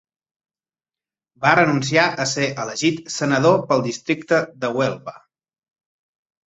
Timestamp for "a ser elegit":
2.23-3.15